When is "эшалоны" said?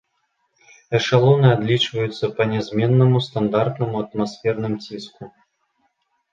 0.99-1.47